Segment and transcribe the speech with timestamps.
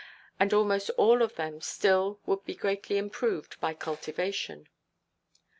[0.39, 4.67] And almost all of them still would be greatly improved by cultivation.